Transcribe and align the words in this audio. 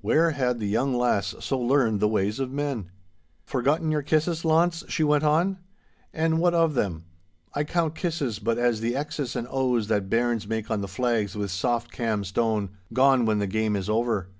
Where 0.00 0.30
had 0.30 0.60
the 0.60 0.66
young 0.66 0.94
lass 0.94 1.34
so 1.40 1.58
learned 1.60 2.00
the 2.00 2.08
ways 2.08 2.40
of 2.40 2.50
men? 2.50 2.90
'Forgotten 3.44 3.90
your 3.90 4.00
kisses, 4.00 4.42
Launce?' 4.42 4.82
she 4.88 5.04
went 5.04 5.22
on. 5.24 5.58
'And 6.14 6.38
what 6.40 6.54
of 6.54 6.72
them? 6.72 7.04
I 7.52 7.64
count 7.64 7.94
kisses 7.94 8.38
but 8.38 8.56
as 8.56 8.80
the 8.80 8.96
X's 8.96 9.36
and 9.36 9.46
O's 9.50 9.88
that 9.88 10.08
bairns 10.08 10.48
make 10.48 10.70
on 10.70 10.80
the 10.80 10.88
flags 10.88 11.36
with 11.36 11.50
soft 11.50 11.92
cam 11.92 12.24
stone—gone 12.24 13.26
when 13.26 13.40
the 13.40 13.46
game 13.46 13.76
is 13.76 13.90
over. 13.90 14.30